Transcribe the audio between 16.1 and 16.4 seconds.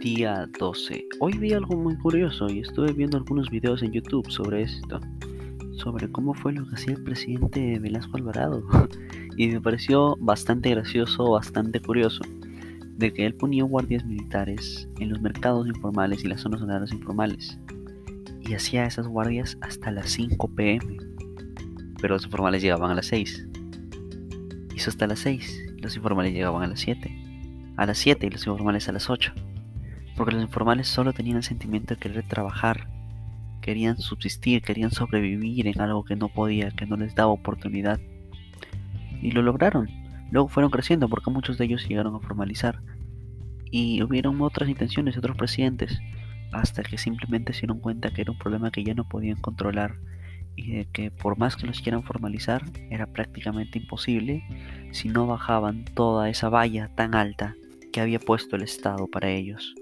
y las